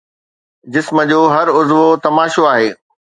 جسم 0.73 0.97
جو 1.09 1.21
هر 1.33 1.47
عضوو 1.57 1.87
تماشو 2.05 2.41
آهي 2.53 2.69